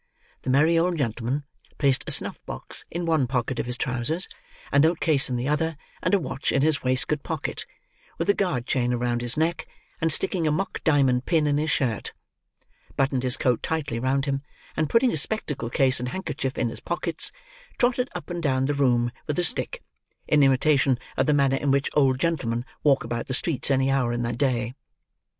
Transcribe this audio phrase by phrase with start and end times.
[0.41, 1.43] The merry old gentleman,
[1.77, 4.27] placing a snuff box in one pocket of his trousers,
[4.71, 7.67] a note case in the other, and a watch in his waistcoat pocket,
[8.17, 9.67] with a guard chain round his neck,
[10.01, 12.13] and sticking a mock diamond pin in his shirt:
[12.97, 14.41] buttoned his coat tight round him,
[14.75, 17.31] and putting his spectacle case and handkerchief in his pockets,
[17.77, 19.83] trotted up and down the room with a stick,
[20.27, 24.11] in imitation of the manner in which old gentlemen walk about the streets any hour
[24.13, 24.73] in the day.